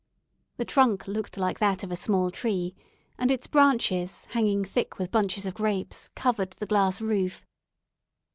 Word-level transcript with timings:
The 0.57 0.65
trunk 0.65 1.07
looked 1.07 1.37
like 1.37 1.59
that 1.59 1.83
of 1.83 1.91
a 1.91 1.95
small 1.95 2.31
tree, 2.31 2.73
and 3.19 3.29
its 3.29 3.45
branches, 3.45 4.25
hanging 4.31 4.65
thick 4.65 4.97
with 4.97 5.11
bunches 5.11 5.45
of 5.45 5.53
grapes, 5.53 6.09
covered 6.15 6.53
the 6.53 6.65
glass 6.65 7.01
roof. 7.01 7.45